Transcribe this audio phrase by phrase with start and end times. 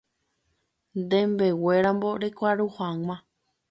[1.09, 3.15] Nembeguéramo rekuaru hag̃ua